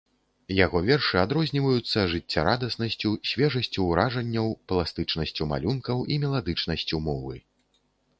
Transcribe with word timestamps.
Яго 0.59 0.79
вершы 0.85 1.17
адрозніваюцца 1.23 2.05
жыццярадаснасцю, 2.13 3.11
свежасцю 3.31 3.85
уражанняў, 3.91 4.49
пластычнасцю 4.73 5.43
малюнкаў 5.53 5.97
і 6.15 6.19
меладычнасцю 6.25 7.03
мовы. 7.11 7.35